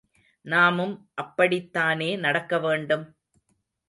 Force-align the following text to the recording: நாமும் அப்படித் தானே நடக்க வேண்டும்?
நாமும் 0.45 0.95
அப்படித் 1.13 1.73
தானே 1.73 2.15
நடக்க 2.17 2.59
வேண்டும்? 2.59 3.05